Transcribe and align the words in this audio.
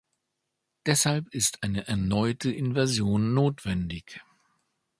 Deshalb 0.87 1.29
ist 1.31 1.61
eine 1.61 1.87
erneute 1.87 2.51
Invasion 2.51 3.35
notwendig. 3.35 4.19